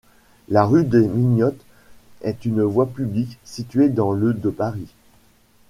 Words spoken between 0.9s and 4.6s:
Mignottes est une voie publique située dans le de